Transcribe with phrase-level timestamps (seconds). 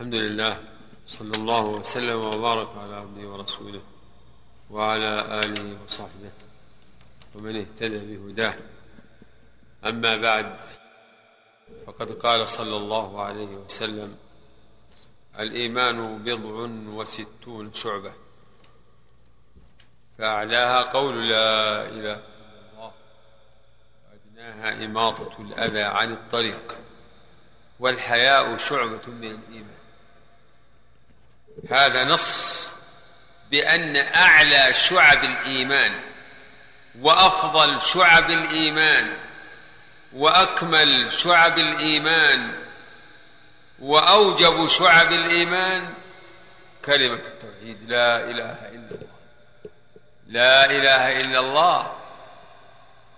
[0.00, 0.62] الحمد لله
[1.08, 3.82] صلى الله وسلم وبارك على عبده ورسوله
[4.70, 6.30] وعلى آله وصحبه
[7.34, 8.54] ومن اهتدى بهداه.
[9.84, 10.56] أما بعد
[11.86, 14.16] فقد قال صلى الله عليه وسلم
[15.38, 16.54] الإيمان بضع
[16.94, 18.12] وستون شعبة.
[20.18, 22.92] فأعلاها قول لا إله إلا الله
[24.04, 26.78] وأدناها إماطة الأذى عن الطريق.
[27.80, 29.77] والحياء شعبة من الإيمان.
[31.70, 32.68] هذا نص
[33.50, 36.00] بأن أعلى شعب الإيمان
[37.00, 39.16] وأفضل شعب الإيمان
[40.12, 42.64] وأكمل شعب الإيمان
[43.78, 45.94] وأوجب شعب الإيمان
[46.84, 47.90] كلمة التوحيد.
[47.90, 49.08] لا إله إلا الله.
[50.26, 51.96] لا إله إلا الله.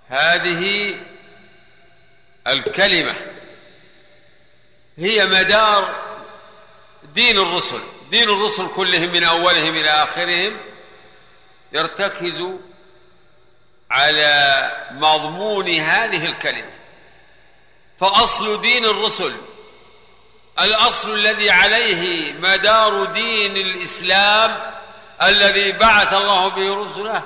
[0.09, 0.95] هذه
[2.46, 3.16] الكلمة
[4.98, 6.02] هي مدار
[7.14, 7.80] دين الرسل.
[8.10, 10.60] دين الرسل كلهم من أولهم إلى آخرهم
[11.73, 12.48] يرتكز
[13.90, 16.71] على مضمون هذه الكلمة.
[18.01, 19.37] فأصل دين الرسل
[20.60, 24.73] الأصل الذي عليه مدار دين الإسلام
[25.23, 27.23] الذي بعث الله به رسله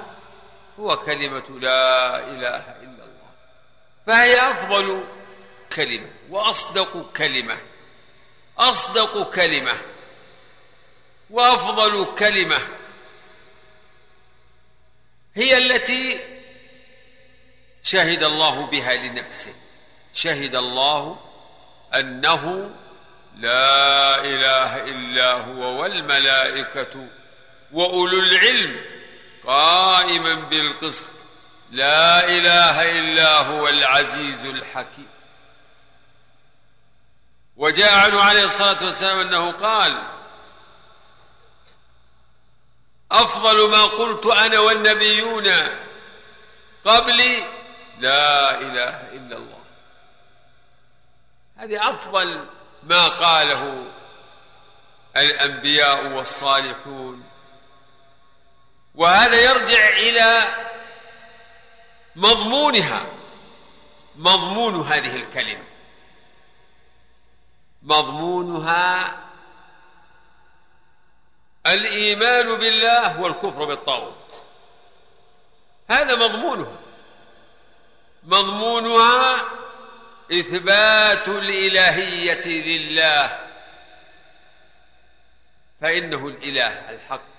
[0.81, 3.31] هو كلمة لا إله إلا الله.
[4.07, 5.05] فهي أفضل
[5.77, 7.59] كلمة وأصدق كلمة
[8.59, 9.73] أصدق كلمة.
[11.31, 12.69] وأفضل كلمة
[15.35, 16.21] هي التي
[17.83, 19.55] شهد الله بها لنفسه.
[20.15, 21.21] شهد الله
[21.95, 22.71] أنه
[23.37, 27.09] لا إله إلا هو والملائكة
[27.73, 28.81] وأولو العلم
[29.47, 31.07] قائما بالقسط.
[31.71, 35.09] لا إله إلا هو العزيز الحكيم.
[37.57, 40.03] وجاء عنه عليه الصلاة والسلام أنه قال
[43.23, 45.47] أفضل ما قلت أنا والنبيون
[46.85, 47.45] قبلي
[47.99, 49.59] لا إله إلا الله.
[51.57, 52.47] هذه أفضل
[52.83, 53.85] ما قاله
[55.17, 57.25] الأنبياء والصالحون.
[58.95, 60.43] وهذا يرجع إلى
[62.17, 63.07] مضمونها.
[64.17, 65.65] مضمون هذه الكلمة.
[67.83, 69.24] مضمونها
[71.67, 74.43] الإيمان بالله والكفر بالطاغوت.
[75.91, 76.77] هذا مضمونها
[78.25, 79.45] مضمونها
[80.33, 83.49] إثبات الإلهية لله.
[85.81, 87.35] فإنه الإله الحق.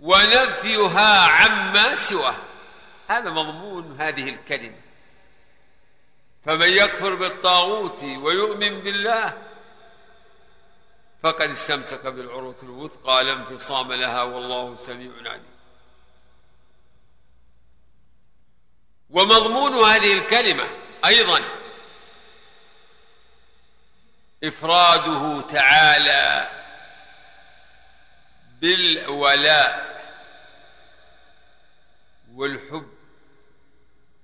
[0.00, 2.36] ونفيها عما سواه.
[3.08, 4.80] هذا مضمون هذه الكلمة.
[6.46, 9.47] فمن يكفر بالطاغوت ويؤمن بالله
[11.22, 15.58] فقد استمسك بالعروة الوثقى لا انفصام لها والله سميع عليم.
[19.10, 20.68] ومضمون هذه الكلمة
[21.04, 21.40] أيضا
[24.44, 26.50] إفراده تعالى
[28.60, 29.88] بالولاء
[32.34, 32.90] والحب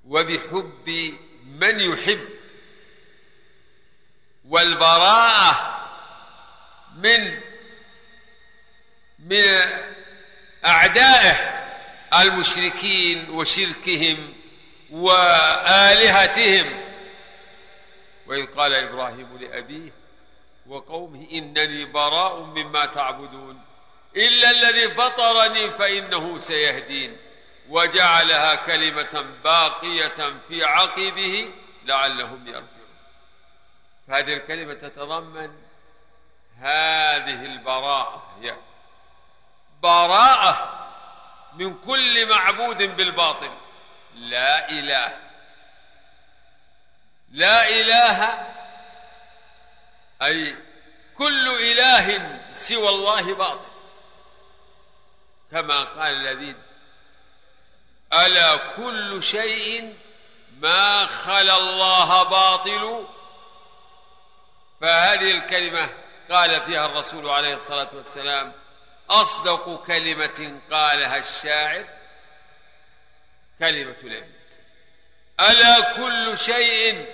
[0.05, 2.29] وبحب من يحب
[4.45, 5.74] والبراءة
[6.97, 7.41] من
[9.19, 9.45] من
[10.67, 11.65] أعدائه
[12.21, 14.35] المشركين وشركهم
[14.91, 16.81] وآلهتهم.
[18.27, 19.93] وإذ قال إبراهيم لأبيه
[20.67, 23.61] وقومه إنني براء مما تعبدون
[24.17, 27.17] إلا الذي فطرني فإنه سيهدين
[27.69, 31.51] وجعلها كلمة باقية في عقبه
[31.85, 32.69] لعلهم يرجعون.
[34.09, 35.64] فهذه الكلمة تتضمن
[36.61, 38.57] هذه البراءة هي.
[39.83, 40.87] براءة
[41.55, 43.55] من كل معبود بالباطل.
[44.15, 45.19] لا إله.
[47.33, 48.47] لا إله
[50.23, 50.57] أي
[51.19, 53.75] كل إله سوى الله باطل.
[55.51, 56.63] كما قال الذين
[58.13, 59.97] ألا كل شيء
[60.59, 63.07] ما خلا الله باطل؟
[64.81, 68.53] فهذه الكلمة قال فيها الرسول عليه الصلاة والسلام
[69.11, 71.85] أصدق كلمة قالها الشاعر
[73.59, 74.35] كلمة لبيد
[75.41, 77.07] ألا كل شيء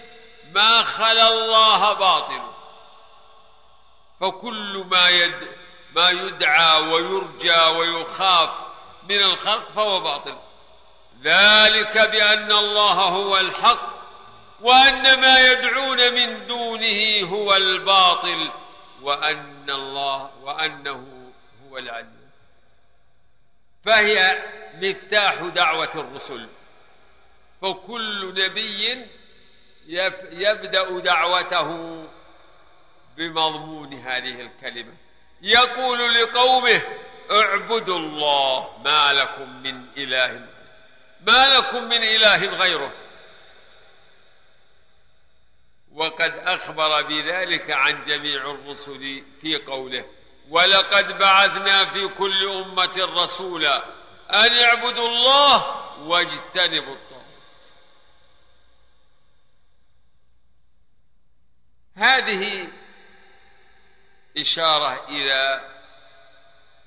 [0.52, 2.42] ما خلا الله باطل.
[4.20, 5.48] فكل ما يد
[5.96, 8.50] ما يدعى ويرجى ويخاف
[9.08, 10.38] من الخلق فهو باطل.
[11.22, 14.00] ذلك بأن الله هو الحق
[14.60, 18.50] وأن ما يدعون من دونه هو الباطل.
[19.02, 21.32] وأن الله وأنه
[21.64, 22.20] هو العلي
[23.84, 24.42] فهي
[24.74, 26.48] مفتاح دعوة الرسل.
[27.62, 29.06] فكل نبي
[30.32, 31.68] يبدأ دعوته
[33.16, 34.92] بمضمون هذه الكلمة.
[35.42, 36.82] يقول لقومه
[37.30, 40.46] اعبدوا الله ما لكم من إله
[41.26, 42.92] ما لكم من إله غيره.
[46.00, 50.04] وقد أخبر بذلك عن جميع الرسل في قوله
[50.48, 53.84] ولقد بعثنا في كل أمة رسولا
[54.30, 55.66] أن اعبدوا الله
[56.00, 57.24] واجتنبوا الطاغوت.
[61.94, 62.68] هذه
[64.38, 65.68] إشارة إلى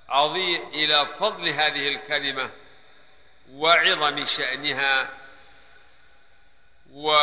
[0.10, 2.52] عظيم إلى فضل هذه الكلمة
[3.52, 5.10] وعظم شأنها
[6.92, 7.14] و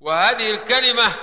[0.00, 1.14] وهذه الكلمة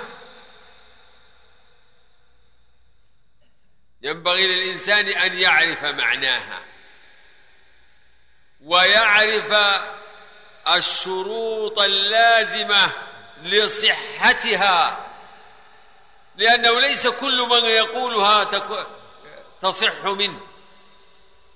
[4.02, 6.62] ينبغي للإنسان أن يعرف معناها
[8.64, 9.82] ويعرف
[10.68, 12.92] الشروط اللازمة
[13.44, 15.06] لصحتها
[16.36, 18.44] لأنه ليس كل من يقولها
[19.62, 20.40] تصح منه.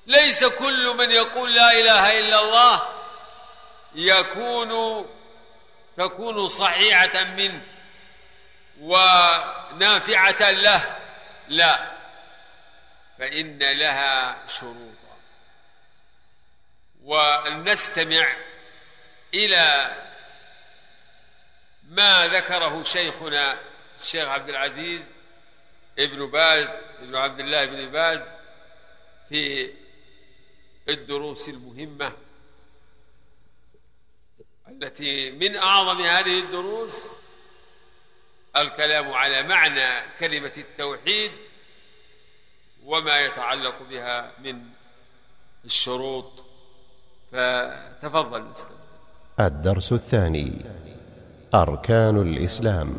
[0.07, 2.81] ليس كل من يقول لا إله إلا الله
[3.95, 5.05] يكون
[5.99, 7.61] تكون صحيحة منه
[8.79, 10.97] ونافعة له.
[11.47, 11.91] لا.
[13.17, 15.17] فإن لها شروطا.
[17.03, 18.33] ونستمع
[19.33, 19.95] إلى
[21.89, 23.59] ما ذكره شيخنا
[23.99, 25.05] الشيخ عبد العزيز
[25.99, 26.67] ابن باز
[27.01, 28.21] ابن عبد الله بن باز
[29.29, 29.73] في
[30.89, 32.13] الدروس المهمة.
[34.83, 37.11] التي من أعظم هذه الدروس
[38.57, 39.87] الكلام على معنى
[40.19, 41.31] كلمة التوحيد
[42.85, 44.61] وما يتعلق بها من
[45.65, 46.31] الشروط.
[47.31, 48.69] فتفضل نستمع
[49.39, 50.51] الدرس الثاني
[51.53, 52.95] أركان الإسلام.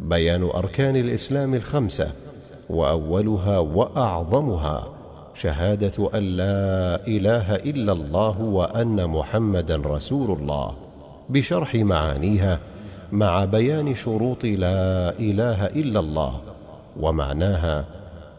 [0.00, 2.12] بيان أركان الإسلام الخمسة
[2.68, 4.97] وأولها وأعظمها
[5.38, 10.76] شهادة أن لا إله إلا الله وأن محمدا رسول الله.
[11.28, 12.58] بشرح معانيها
[13.12, 16.42] مع بيان شروط لا إله إلا الله
[16.96, 17.84] ومعناها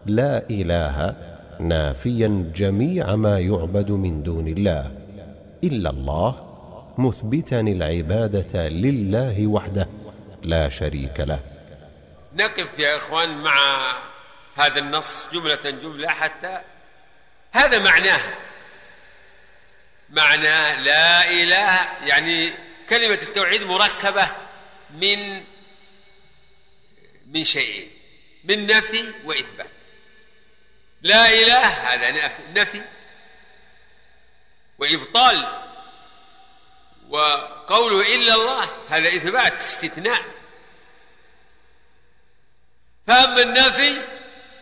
[0.06, 1.16] لا إله
[1.60, 4.92] نافيا جميع ما يعبد من دون الله
[5.64, 6.36] إلا الله
[6.98, 9.88] مثبتا العبادة لله وحده
[10.44, 11.40] لا شريك له.
[12.36, 13.56] نقف يا إخوان مع
[14.56, 16.60] هذا النص جملة جملة حتى
[17.52, 18.38] هذا معناه.
[20.10, 22.54] معناه لا إله يعني
[22.90, 24.32] كلمة التوحيد مركبة
[24.90, 25.44] من
[27.26, 27.92] من شيئين
[28.44, 29.70] من نفي وإثبات.
[31.02, 32.82] لا إله هذا نفي
[34.78, 35.66] وإبطال.
[37.10, 40.22] وقوله إلا الله هذا إثبات استثناء.
[43.08, 44.19] فأما النفي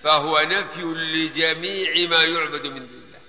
[0.07, 3.19] فهو نفي لجميع ما يعبد من دون الله.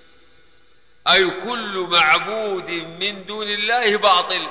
[1.13, 4.49] أي كل معبود من دون الله باطل.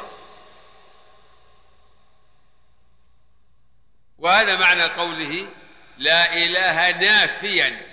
[4.19, 5.49] وهذا معنى قوله
[5.99, 7.87] لا إله نافيا.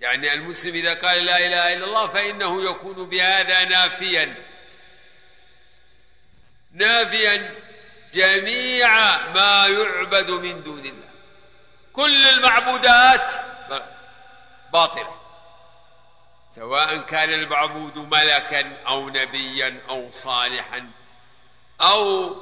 [0.00, 4.34] يعني المسلم إذا قال لا إله إلا الله فإنه يكون بهذا نافيا.
[6.72, 7.54] نافيا
[8.12, 8.88] جميع
[9.32, 11.13] ما يعبد من دون الله.
[11.96, 13.32] كل المعبودات
[14.72, 15.14] باطلة.
[16.50, 20.90] سواء كان المعبود ملكا أو نبيا أو صالحا
[21.80, 22.36] أو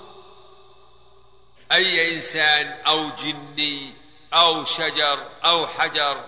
[1.73, 3.95] أي إنسان أو جني
[4.35, 6.25] أو شجر أو حجر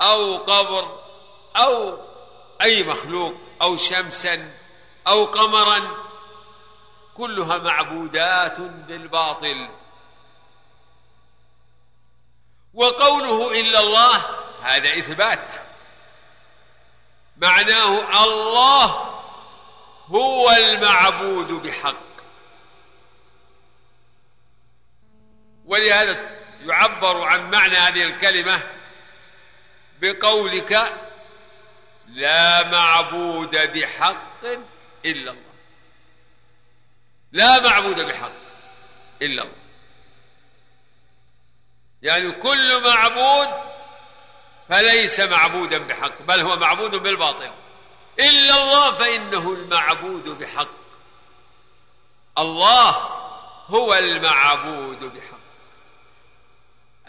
[0.00, 1.00] أو قبر
[1.56, 1.98] أو
[2.62, 4.50] أي مخلوق أو شمسا
[5.08, 6.06] أو قمرا
[7.16, 9.68] كلها معبودات بالباطل
[12.76, 14.16] وقوله إلا الله
[14.62, 15.54] هذا إثبات.
[17.36, 18.86] معناه الله
[20.06, 22.06] هو المعبود بحق.
[25.66, 26.30] ولهذا
[26.60, 28.62] يعبر عن معنى هذه الكلمة
[30.00, 30.92] بقولك
[32.06, 34.44] لا معبود بحق
[35.04, 35.54] إلا الله.
[37.32, 38.32] لا معبود بحق
[39.22, 39.65] إلا الله.
[42.02, 43.48] يعني كل معبود
[44.68, 47.50] فليس معبودا بحق بل هو معبود بالباطل.
[48.20, 50.68] إلا الله فإنه المعبود بحق.
[52.38, 52.90] الله
[53.68, 55.36] هو المعبود بحق.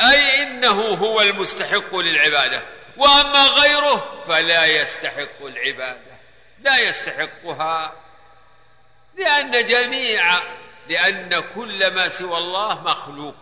[0.01, 2.63] أي إنه هو المستحق للعبادة.
[2.97, 6.17] وأما غيره فلا يستحق العبادة.
[6.59, 7.93] لا يستحقها.
[9.17, 10.23] لأن جميع
[10.89, 13.35] لأن كل ما سوى الله مخلوق.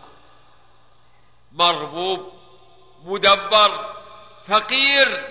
[1.56, 2.32] مربوب
[3.04, 3.94] مدبر
[4.48, 5.24] فقير.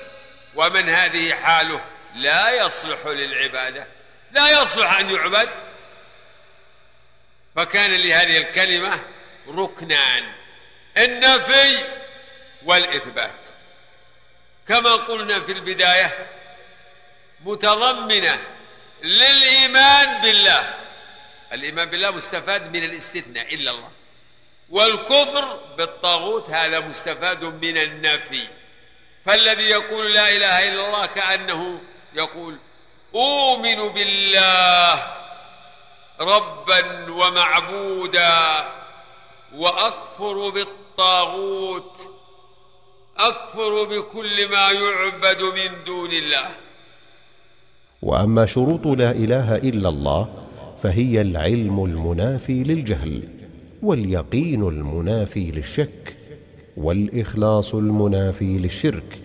[0.55, 3.88] ومن هذه حاله لا يصلح للعبادة
[4.32, 5.50] لا يصلح أن يعبد.
[7.55, 9.03] فكان لهذه الكلمة
[9.48, 10.34] ركنان
[10.98, 11.84] النفي
[12.63, 13.48] والإثبات.
[14.67, 16.27] كما قلنا في البداية
[17.41, 18.41] متضمنة
[19.03, 20.74] للإيمان بالله.
[21.51, 23.91] الإيمان بالله مستفاد من الاستثناء إلا الله.
[24.70, 28.48] والكفر بالطاغوت هذا مستفاد من النفي.
[29.26, 31.80] فالذي يقول لا إله إلا الله كأنه
[32.16, 32.58] يقول
[33.16, 35.08] أؤمن بالله
[36.22, 38.72] ربا ومعبودا
[39.56, 42.10] وأكفر بالطاغوت
[43.18, 46.50] أكفر بكل ما يعبد من دون الله.
[48.02, 50.48] وأما شروط لا إله إلا الله
[50.84, 53.35] فهي العلم المنافي للجهل.
[53.86, 56.18] واليقين المنافي للشك
[56.77, 59.20] والإخلاص المنافي للشرك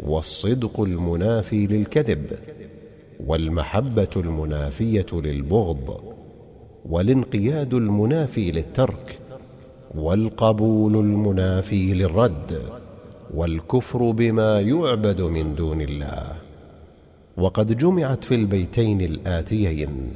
[0.00, 2.38] والصدق المنافي للكذب
[3.26, 6.00] والمحبة المنافية للبغض
[6.88, 9.18] والانقياد المنافي للترك
[9.94, 12.62] والقبول المنافي للرد
[13.34, 16.32] والكفر بما يعبد من دون الله.
[17.36, 20.12] وقد جمعت في البيتين الآتيين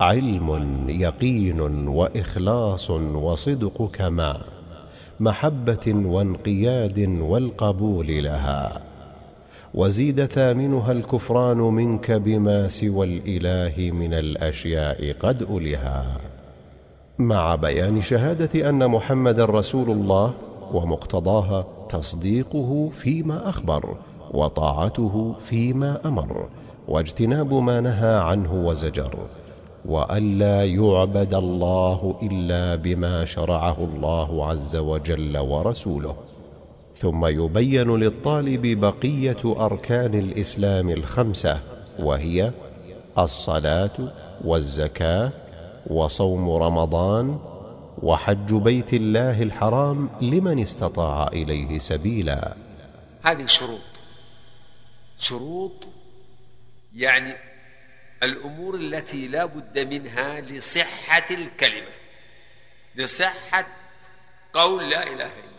[0.00, 4.40] علم يقين وإخلاص وصدق كما
[5.20, 8.80] محبة وانقياد والقبول لها.
[9.74, 16.20] وزيد ثامنها الكفران منك بما سوى الإله من الأشياء قد ألها.
[17.18, 20.34] مع بيان شهادة أن محمدا رسول الله
[20.72, 23.96] ومقتضاها تصديقه فيما أخبر
[24.30, 26.48] وطاعته فيما أمر
[26.88, 29.18] واجتناب ما نهى عنه وزجر.
[29.88, 36.16] والا يعبد الله إلا بما شرعه الله عز وجل ورسوله.
[36.96, 41.60] ثم يبين للطالب بقية أركان الإسلام الخمسة
[41.98, 42.52] وهي
[43.18, 44.12] الصلاة
[44.44, 45.30] والزكاة
[45.86, 47.38] وصوم رمضان
[48.02, 52.54] وحج بيت الله الحرام لمن استطاع إليه سبيلا.
[53.22, 53.88] هذه شروط.
[55.18, 55.88] شروط
[56.96, 57.47] يعني
[58.22, 61.92] الأمور التي لا بد منها لصحة الكلمة.
[62.94, 63.66] لصحة
[64.52, 65.58] قول لا إله إلا الله.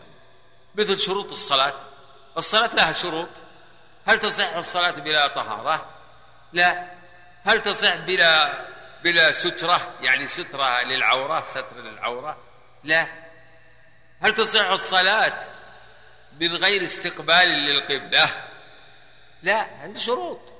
[0.74, 1.74] مثل شروط الصلاة.
[2.36, 3.28] الصلاة لها شروط.
[4.06, 5.88] هل تصح الصلاة بلا طهارة؟
[6.52, 6.90] لا.
[7.44, 8.64] هل تصح بلا
[9.02, 12.38] بلا سترة؟ يعني سترة للعورة ستر للعورة؟
[12.84, 13.06] لا.
[14.20, 15.46] هل تصح الصلاة
[16.40, 18.44] من غير استقبال للقبلة؟
[19.42, 19.84] لا.
[19.84, 20.59] هذه شروط.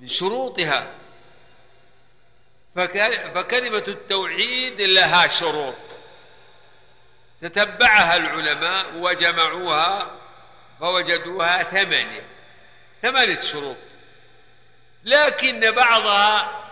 [0.00, 0.90] من شروطها
[3.34, 5.74] فكلمة التوحيد لها شروط.
[7.42, 10.10] تتبعها العلماء وجمعوها
[10.80, 12.26] فوجدوها ثمانية
[13.02, 13.76] ثمانية شروط.
[15.04, 16.62] لكن بعضها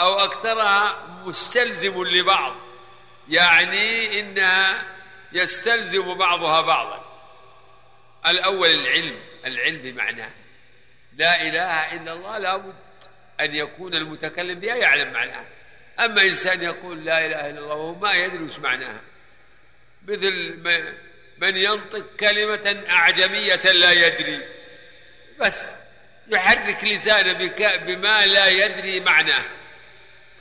[0.00, 2.56] أو أكثرها مستلزم لبعض.
[3.28, 4.84] يعني إنها
[5.32, 7.04] يستلزم بعضها بعضا.
[8.26, 10.30] الأول العلم العلم بمعناه
[11.16, 12.74] لا إله إلا الله لابد
[13.40, 15.44] أن يكون المتكلم بها يعلم معناها.
[16.00, 19.00] أما إنسان يقول لا إله إلا الله وهو ما يدري وش معناها.
[20.08, 20.56] مثل
[21.38, 24.48] من ينطق كلمة أعجمية لا يدري.
[25.38, 25.70] بس
[26.28, 27.32] يحرك لسانه
[27.86, 29.44] بما لا يدري معناه.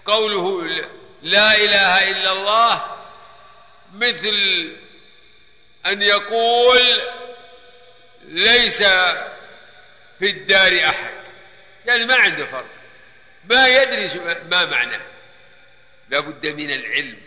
[0.06, 0.66] قوله
[1.22, 2.96] لا إله إلا الله
[3.94, 4.72] مثل
[5.86, 6.82] أن يقول
[8.28, 8.84] ليس
[10.22, 11.14] في الدار أحد.
[11.86, 12.70] يعني ما عنده فرق.
[13.50, 15.02] ما يدري ما معناه.
[16.10, 17.18] لا بد من العلم.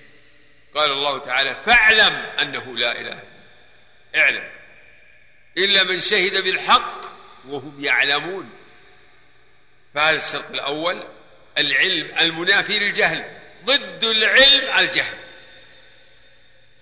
[0.75, 3.23] قال الله تعالى فاعلم أنه لا إله
[4.17, 4.51] اعلم.
[5.59, 7.01] إلا من شهد بالحق
[7.49, 8.51] وهم يعلمون.
[9.95, 11.07] فهذا الشرط الأول.
[11.59, 13.39] العلم المنافي للجهل.
[13.65, 15.19] ضد العلم الجهل.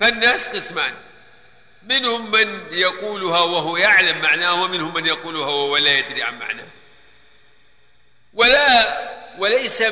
[0.01, 0.95] فالناس قسمان.
[1.89, 6.69] منهم من يقولها وهو يعلم معناه ومنهم من يقولها وهو لا يدري عن معناه.
[8.35, 8.99] ولا
[9.39, 9.85] وليس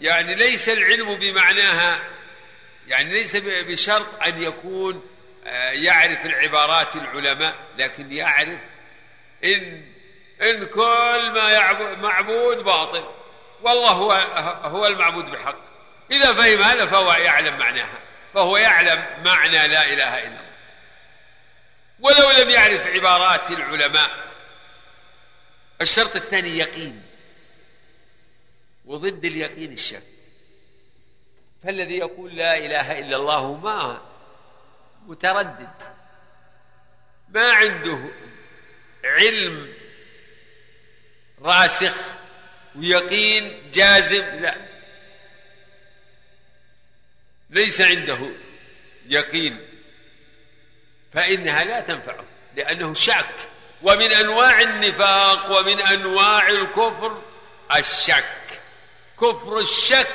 [0.00, 2.00] يعني ليس العلم بمعناها
[2.88, 5.06] يعني ليس بشرط أن يكون
[5.46, 8.58] آه، يعرف العبارات العلماء لكن يعرف
[9.44, 9.82] إن
[10.42, 13.04] إن كل ما معبود باطل.
[13.62, 14.12] والله هو
[14.62, 15.56] هو المعبود بحق.
[16.10, 17.98] إذا فهم هذا فهو يعلم معناها
[18.34, 20.43] فهو يعلم معنى لا إله إلا الله.
[22.00, 24.34] ولو لم يعرف عبارات العلماء.
[25.80, 27.02] الشرط الثاني يقين.
[28.84, 30.02] وضد اليقين الشك.
[31.64, 34.02] فالذي يقول لا إله إلا الله ما
[35.06, 35.94] متردد.
[37.28, 38.10] ما عنده
[39.04, 39.74] علم
[41.40, 41.96] راسخ
[42.74, 44.56] ويقين جازم لا.
[47.50, 48.30] ليس عنده
[49.06, 49.73] يقين.
[51.14, 52.24] فإنها لا تنفعه
[52.56, 53.34] لأنه شك.
[53.82, 57.22] ومن أنواع النفاق ومن أنواع الكفر
[57.76, 58.60] الشك.
[59.20, 60.08] كفر الشك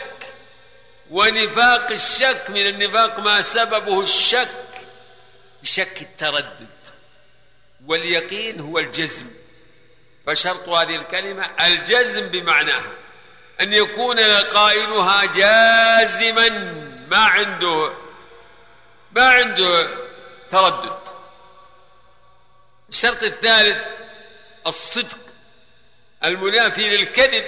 [1.10, 4.50] ونفاق الشك من النفاق ما سببه الشك
[5.64, 6.68] بشك التردد.
[7.86, 9.26] واليقين هو الجزم.
[10.28, 12.92] فشرط هذه الكلمة الجزم بمعناها
[13.62, 14.20] أن يكون
[14.54, 16.50] قائلها جازما
[17.12, 17.94] ما عنده
[19.12, 20.09] ما عنده.
[20.52, 21.00] تردد.
[22.90, 23.78] الشرط الثالث
[24.68, 25.18] الصدق.
[26.24, 27.46] المنافي للكذب.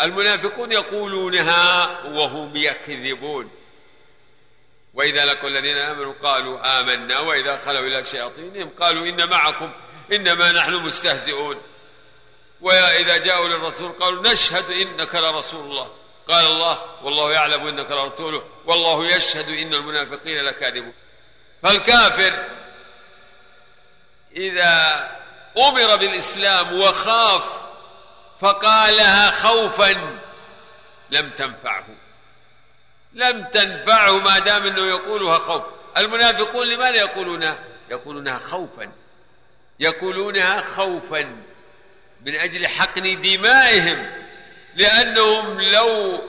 [0.00, 3.50] المنافقون يقولونها وهم يكذبون.
[4.94, 9.72] وإذا لقوا الذين آمنوا قالوا آمنا وإذا خلوا إلى شياطينهم قالوا إن معكم
[10.12, 11.62] إنما نحن مستهزئون.
[12.60, 15.90] وإذا جاءوا للرسول قالوا نشهد إنك لرسول الله.
[16.28, 20.92] قال الله والله يعلم إنك لرسوله والله يشهد إن المنافقين لكاذبون.
[21.64, 22.44] فالكافر
[24.36, 25.10] إذا
[25.58, 27.42] أمر بالإسلام وخاف
[28.40, 30.18] فقالها خوفا
[31.10, 31.86] لم تنفعه.
[33.12, 35.62] لم تنفعه ما دام إنه يقولها خوف.
[35.96, 37.58] المنافقون لماذا يقولونها
[37.90, 38.92] يقولونها خوفا.
[39.80, 41.36] يقولونها خوفا
[42.26, 44.10] من أجل حقن دمائهم
[44.74, 46.20] لأنهم لو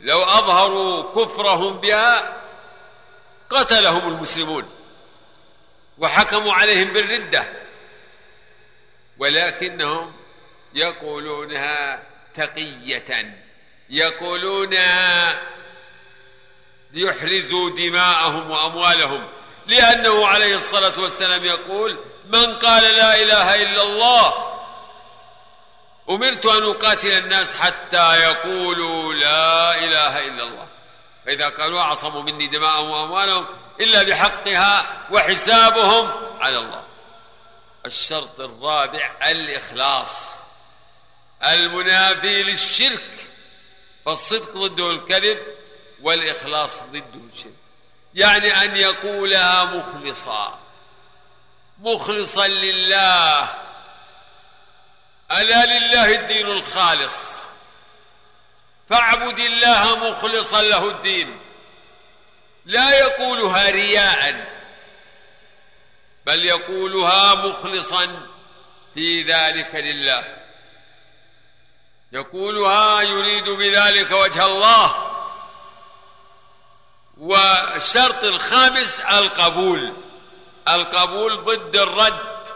[0.00, 2.41] لو أظهروا كفرهم بها
[3.52, 4.70] قتلهم المسلمون
[5.98, 7.48] وحكموا عليهم بالردة.
[9.18, 10.12] ولكنهم
[10.74, 12.02] يقولونها
[12.34, 13.34] تقية
[13.90, 15.40] يقولونها
[16.92, 19.28] ليحرزوا دماءهم وأموالهم.
[19.66, 24.52] لأنه عليه الصلاة والسلام يقول من قال لا إله إلا الله
[26.10, 30.71] أمرت أن أقاتل الناس حتى يقولوا لا إله إلا الله.
[31.26, 33.46] فإذا قالوا عصموا مني دماءهم وأموالهم
[33.80, 36.84] إلا بحقها وحسابهم على الله.
[37.86, 40.38] الشرط الرابع الإخلاص.
[41.44, 43.28] المنافي للشرك
[44.06, 45.38] فالصدق ضده الكذب
[46.02, 47.52] والإخلاص ضده الشرك.
[48.14, 50.58] يعني أن يقولها مخلصا.
[51.78, 53.54] مخلصا لله.
[55.30, 57.46] ألا لله الدين الخالص.
[58.88, 61.40] فاعبد الله مخلصا له الدين.
[62.64, 64.52] لا يقولها رياء
[66.26, 68.26] بل يقولها مخلصا
[68.94, 70.36] في ذلك لله.
[72.12, 75.12] يقولها يريد بذلك وجه الله
[77.18, 79.96] والشرط الخامس القبول.
[80.68, 82.48] القبول ضد الرد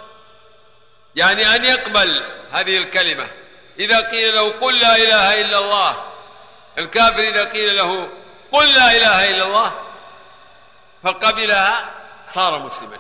[1.16, 3.30] يعني أن يقبل هذه الكلمة.
[3.78, 6.15] إذا قيل له قل لا إله إلا الله
[6.78, 8.08] الكافر إذا قيل له
[8.52, 9.72] قل لا إله إلا الله
[11.02, 11.90] فقبلها
[12.26, 12.98] صار مسلما.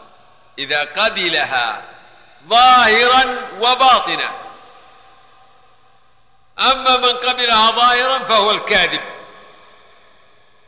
[0.58, 1.82] إذا قبلها
[2.48, 4.30] ظاهرا وباطنا.
[6.58, 9.00] أما من قبلها ظاهرا فهو الكاذب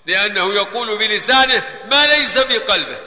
[0.07, 2.99] لأنه يقول بلسانه ما ليس في قلبه.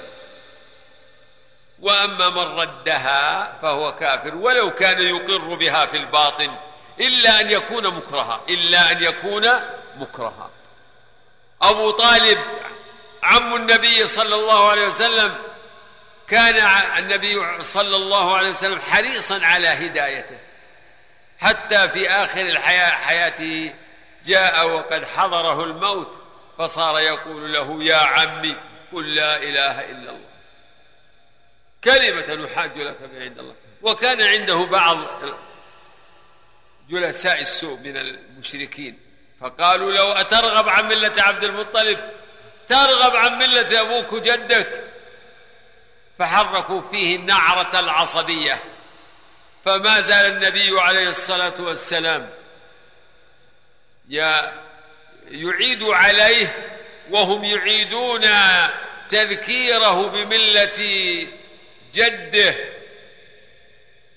[1.82, 6.56] وأما من ردها فهو كافر ولو كان يقر بها في الباطن
[7.00, 9.48] إلا أن يكون مكرها إلا أن يكون
[10.02, 10.50] مكرها.
[11.62, 12.40] أبو طالب
[13.24, 15.38] عم النبي صلى الله عليه وسلم
[16.28, 16.56] كان
[16.98, 20.38] النبي صلى الله عليه وسلم حريصا على هدايته.
[21.40, 23.74] حتى في آخر الحياة حياته
[24.26, 26.22] جاء وقد حضره الموت
[26.58, 28.56] فصار يقول له يا عمي
[28.94, 30.32] قل لا إله إلا الله.
[31.84, 33.56] كلمة نحاج لك من عند الله.
[33.82, 34.98] وكان عنده بعض
[36.90, 39.00] جلساء السوء من المشركين.
[39.42, 42.00] فقالوا لو أترغب عن ملة عبد المطلب
[42.68, 44.84] ترغب عن ملة أبوك وجدك.
[46.20, 48.64] فحركوا فيه النعرة العصبية.
[49.66, 52.30] فما زال النبي عليه الصلاة والسلام
[55.30, 56.78] يعيد عليه
[57.10, 58.28] وهم يعيدون
[59.10, 61.28] تذكيره بملة
[61.94, 62.56] جده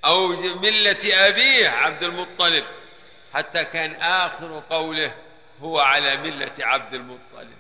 [0.04, 2.64] أو ملة أبيه عبد المطلب.
[3.35, 5.14] حتى كان آخر قوله
[5.62, 7.59] هو على ملة عبد المطلب.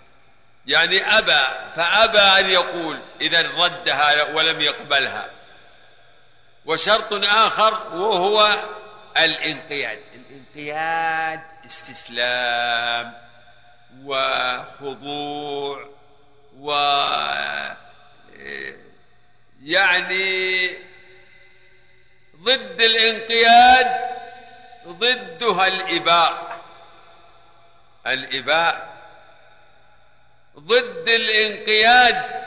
[0.66, 5.30] يعني أبى فأبى أن يقول إذا ردها ولم يقبلها.
[6.66, 8.64] وشرط آخر وهو
[9.16, 10.00] الانقياد.
[10.14, 13.14] الانقياد استسلام
[14.04, 15.88] وخضوع
[16.58, 16.72] و
[19.62, 20.68] يعني
[22.42, 24.03] ضد الانقياد
[24.88, 26.60] ضدها الإباء.
[28.06, 28.94] الإباء
[30.58, 32.44] ضد الانقياد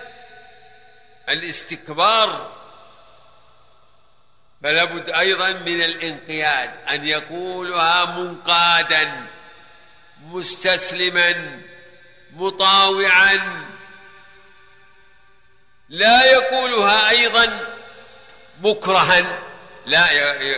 [1.30, 2.58] الاستكبار.
[4.64, 9.28] فلا بد أيضا من الانقياد أن يقولها منقادا
[10.22, 11.62] مستسلما
[12.32, 13.66] مطاوعا.
[15.90, 17.76] لا يقولها أيضا
[18.62, 19.40] مكرها.
[19.88, 20.12] لا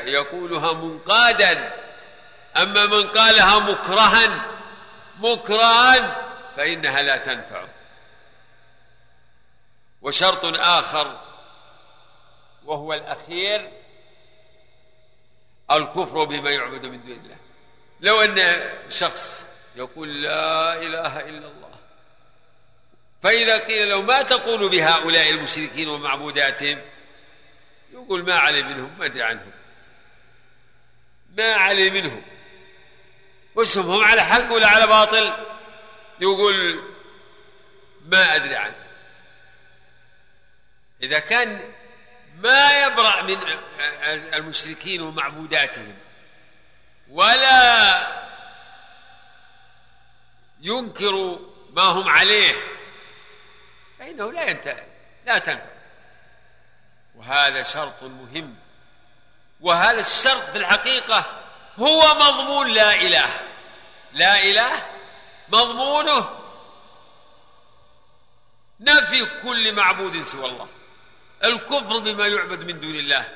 [0.06, 1.74] يقولها منقادا.
[2.58, 4.46] أما من قالها مكرها
[5.20, 6.16] مكرها
[6.58, 7.68] فإنها لا تنفع.
[10.02, 11.20] وشرط آخر
[12.66, 13.72] وهو الأخير
[15.72, 17.38] الكفر بما يعبد من دون الله.
[18.02, 18.40] لو أن
[18.90, 21.70] شخص يقول لا إله إلا الله
[23.24, 26.82] فإذا قيل له ما تقول بهؤلاء المشركين ومعبوداتهم؟
[27.92, 29.52] يقول ما علي منهم؟ ما أدري عنهم.
[31.38, 32.22] ما علي منهم.
[33.56, 35.34] وش هم هم على حق ولا على باطل؟
[36.22, 36.84] يقول
[38.06, 38.76] ما أدري عنه
[41.04, 41.74] إذا كان
[42.36, 43.38] ما يبرأ من
[44.10, 45.98] المشركين ومعبوداتهم
[47.10, 48.08] ولا
[50.62, 51.40] ينكر
[51.72, 52.56] ما هم عليه
[54.00, 54.84] فإنه لا ينتهي
[55.26, 55.79] لا تنفع
[57.20, 58.56] وهذا شرط مهم.
[59.62, 61.44] وهذا الشرط في الحقيقة
[61.80, 63.42] هو مضمون لا إله.
[64.14, 64.86] لا إله
[65.50, 66.40] مضمونه.
[68.80, 70.68] نفي كل معبود سوى الله.
[71.44, 73.36] الكفر بما يعبد من دون الله.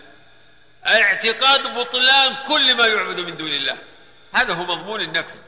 [0.88, 3.78] اعتقاد بطلان كل ما يعبد من دون الله.
[4.34, 5.40] هذا هو مضمون النفي.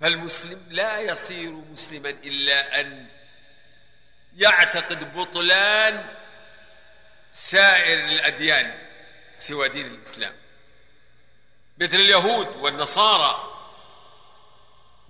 [0.00, 3.17] فالمسلم لا يصير مسلما إلا أن
[4.38, 6.14] يعتقد بطلان
[7.30, 8.88] سائر الأديان
[9.32, 10.34] سوى دين الإسلام
[11.78, 13.54] مثل اليهود والنصارى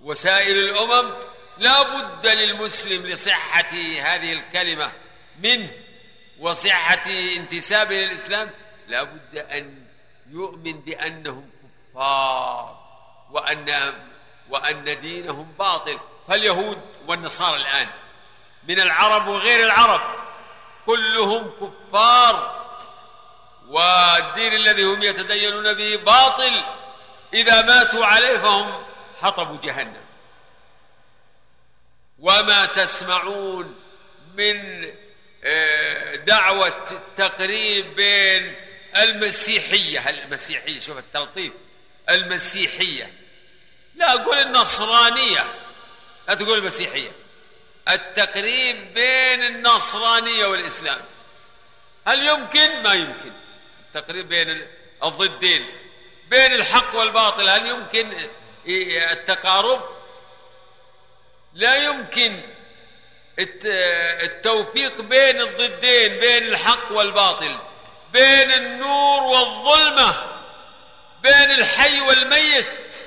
[0.01, 1.15] وسائر الأمم.
[1.59, 4.93] لا بد للمسلم لصحة هذه الكلمة
[5.39, 5.71] منه
[6.39, 8.51] وصحة انتسابه للإسلام.
[8.87, 9.87] لا بد أن
[10.31, 11.51] يؤمن بأنهم
[11.95, 12.89] كفار
[13.31, 13.95] وأن
[14.49, 16.01] وأن دينهم باطل.
[16.29, 17.89] فاليهود والنصارى الآن
[18.69, 20.01] من العرب وغير العرب.
[20.87, 22.59] كلهم كفار.
[23.69, 26.63] والدين الذي هم يتدينون به باطل.
[27.35, 28.85] إذا ماتوا عليه فهم
[29.23, 30.05] حطبوا جهنم.
[32.19, 33.81] وما تسمعون
[34.35, 34.89] من
[35.45, 38.55] آه، دعوة التقريب بين
[38.97, 40.09] المسيحية.
[40.09, 41.53] المسيحية؟ شوف التلطيف.
[42.11, 43.13] المسيحية.
[43.95, 45.45] لا أقول النصرانية.
[46.29, 47.13] لا تقول المسيحية.
[47.91, 51.05] التقريب بين النصرانية والإسلام.
[52.07, 53.33] هل يمكن؟ ما يمكن.
[53.87, 54.67] التقريب بين
[55.05, 55.67] الضدين.
[56.29, 58.29] بين الحق والباطل هل يمكن
[59.13, 59.89] التقارب؟
[61.55, 62.41] لا يمكن.
[63.39, 67.59] التوفيق بين الضدين بين الحق والباطل
[68.13, 70.41] بين النور والظلمة
[71.23, 73.07] بين الحي والميت.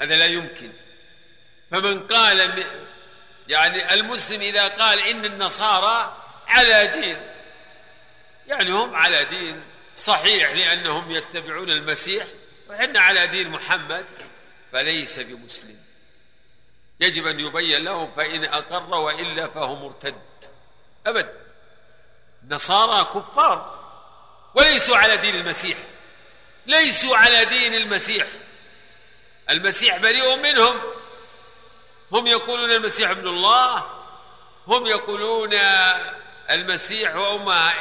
[0.00, 0.72] هذا لا يمكن.
[1.70, 2.64] فمن قال
[3.48, 7.32] يعني المسلم إذا قال إن النصارى على دين
[8.46, 9.62] يعني هم على دين
[9.96, 12.26] صحيح لأنهم يتبعون المسيح
[12.70, 14.06] وحنا على دين محمد
[14.72, 15.76] فليس بمسلم.
[17.00, 20.22] يجب أن يبين لهم فإن أقر وإلا فهو مرتد.
[21.06, 21.32] أبد.
[22.48, 23.82] نصارى كفار
[24.54, 25.78] وليسوا على دين المسيح.
[26.66, 28.26] ليسوا على دين المسيح.
[29.50, 30.80] المسيح بريء منهم.
[32.12, 33.86] هم يقولون المسيح ابن الله
[34.66, 35.54] هم يقولون
[36.50, 37.72] المسيح وهما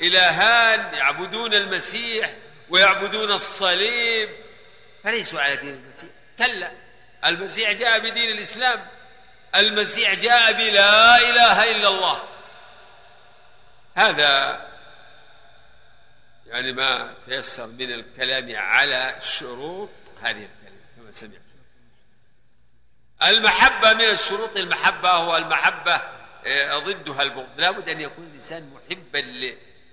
[0.00, 2.34] إلهان يعبدون المسيح
[2.70, 4.30] ويعبدون الصليب.
[5.04, 6.10] فليسوا على دين المسيح.
[6.38, 6.72] كلا
[7.26, 8.86] المسيح جاء بدين الإسلام.
[9.54, 12.22] المسيح جاء بلا إله إلا الله.
[13.94, 14.66] هذا
[16.46, 19.90] يعني ما تيسر من الكلام على شروط
[20.22, 21.51] هذه الكلمة كما سمعت.
[23.28, 26.00] المحبة من الشروط المحبة هو المحبة
[26.46, 27.48] آه، ضدها البغض.
[27.56, 29.18] لابد أن يكون الإنسان محبا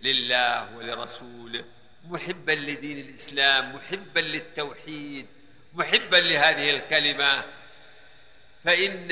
[0.01, 1.65] لله ولرسوله
[2.07, 5.27] محبا لدين الإسلام محبا للتوحيد
[5.73, 7.43] محبا لهذه الكلمة.
[8.65, 9.11] فإن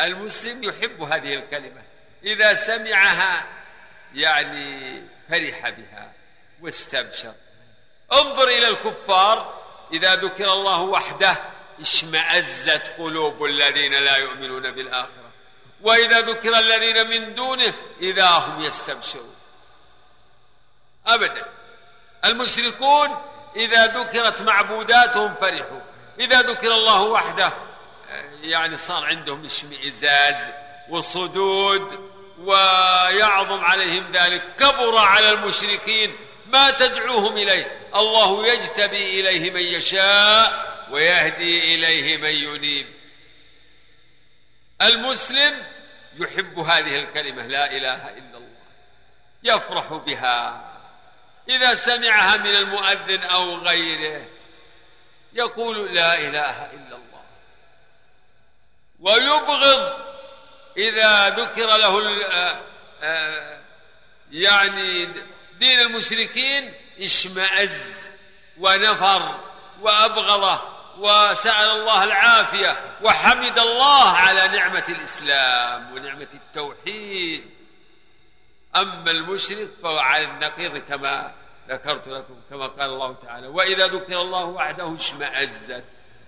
[0.00, 1.82] المسلم يحب هذه الكلمة.
[2.24, 3.46] إذا سمعها
[4.14, 6.12] يعني فرح بها
[6.60, 7.34] واستبشر.
[8.12, 15.30] انظر إلى الكفار إذا ذكر الله وحده اشمأزت قلوب الذين لا يؤمنون بالآخرة.
[15.82, 19.34] وإذا ذكر الذين من دونه إذا هم يستبشرون.
[21.06, 21.44] أبدا.
[22.24, 23.22] المشركون
[23.56, 25.80] إذا ذكرت معبوداتهم فرحوا.
[26.20, 27.52] إذا ذكر الله وحده
[28.42, 30.36] يعني صار عندهم اشمئزاز
[30.88, 34.42] وصدود ويعظم عليهم ذلك.
[34.58, 36.16] كبر على المشركين.
[36.46, 37.88] ما تدعوهم إليه.
[37.94, 40.73] الله يجتبي إليه من يشاء.
[40.94, 42.86] ويهدي إليه من ينيب.
[44.82, 45.66] المسلم
[46.16, 48.56] يحب هذه الكلمة لا إله إلا الله
[49.42, 50.70] يفرح بها.
[51.48, 54.26] إذا سمعها من المؤذن أو غيره
[55.32, 57.24] يقول لا إله إلا الله.
[59.00, 60.00] ويبغض
[60.76, 62.60] إذا ذكر له آه،
[63.02, 63.60] آه،
[64.32, 65.04] يعني
[65.58, 68.10] دين المشركين اشمأز
[68.58, 69.40] ونفر
[69.80, 70.73] وأبغضه.
[70.98, 77.44] وسأل الله العافية وحمد الله على نعمة الإسلام ونعمة التوحيد.
[78.76, 81.32] أما المشرك فهو على النقيض كما
[81.68, 85.84] ذكرت لكم كما قال الله تعالى وإذا ذكر الله وحده اشمأزت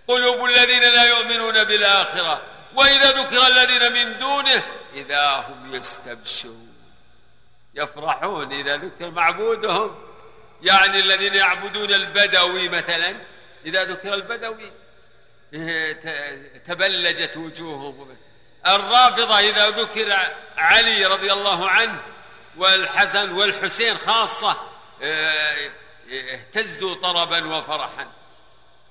[0.09, 2.43] قلوب الذين لا يؤمنون بالآخرة
[2.75, 4.63] وإذا ذكر الذين من دونه
[4.95, 6.75] إذا هم يستبشرون.
[7.75, 9.99] يفرحون إذا ذكر معبودهم
[10.63, 13.17] يعني الذين يعبدون البدوي مثلا
[13.67, 14.73] إذا ذكر البدوي
[16.67, 18.17] تبلجت وجوههم.
[18.67, 22.03] الرافضة إذا ذكر علي رضي الله عنه
[22.57, 24.57] والحسن والحسين خاصة
[26.13, 28.09] اهتزوا طربا وفرحا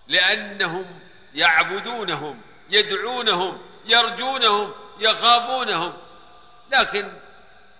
[0.07, 0.99] لأنهم
[1.35, 5.97] يعبدونهم يدعونهم يرجونهم يخافونهم.
[6.71, 7.13] لكن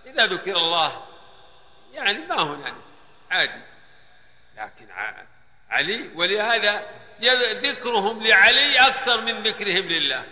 [0.05, 1.05] إذا ذكر الله
[1.93, 2.75] يعني ما هنالك
[3.31, 3.62] عادي.
[4.58, 4.91] لكن
[5.69, 6.88] علي ولهذا
[7.54, 10.25] ذكرهم لعلي أكثر من ذكرهم لله.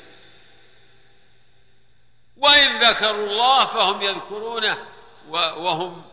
[2.37, 4.85] وإن ذكروا الله فهم يذكرونه
[5.29, 6.05] وهم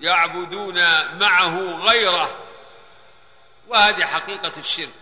[0.00, 0.74] يعبدون
[1.18, 2.44] معه غيره.
[3.68, 4.94] وهذه حقيقة الشرك.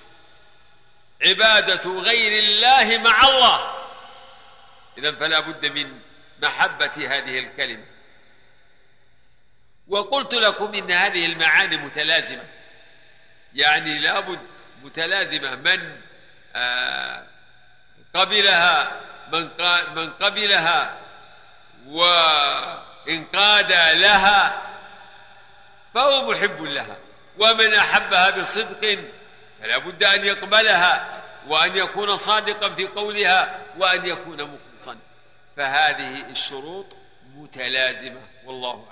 [1.23, 3.85] عبادة غير الله مع الله.
[4.99, 6.01] إذا فلا بد من
[6.43, 7.92] محبة هذه الكلمة.
[9.89, 12.45] وقلت لكم إن هذه المعاني متلازمة.
[13.55, 14.41] يعني لابد
[14.83, 15.97] متلازمة من
[16.57, 17.27] آه
[18.15, 19.01] قبلها
[19.33, 19.51] من
[19.97, 20.99] من قبلها
[21.87, 24.63] وانقاد لها
[25.95, 26.97] فهو محب لها.
[27.39, 28.99] ومن أحبها بصدق
[29.63, 31.13] فلا بد أن يقبلها
[31.47, 34.97] وأن يكون صادقا في قولها وأن يكون مخلصا.
[35.57, 36.87] فهذه الشروط
[37.35, 38.92] متلازمة والله أعلم.